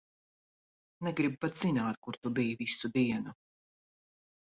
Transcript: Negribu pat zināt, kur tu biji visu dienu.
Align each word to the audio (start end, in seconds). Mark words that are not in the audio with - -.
Negribu 1.09 1.39
pat 1.45 1.61
zināt, 1.61 2.01
kur 2.09 2.19
tu 2.25 2.35
biji 2.41 2.59
visu 2.65 2.95
dienu. 2.99 3.39